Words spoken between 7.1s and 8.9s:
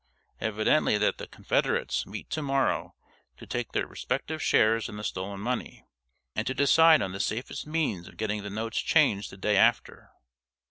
the safest means of getting the notes